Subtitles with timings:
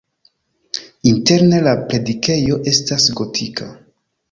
[1.11, 3.71] Interne la predikejo estas gotika.